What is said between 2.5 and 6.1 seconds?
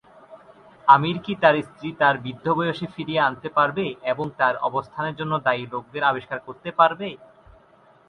বয়সে ফিরিয়ে আনতে পারবে এবং তার অবস্থার জন্য দায়ী লোকদের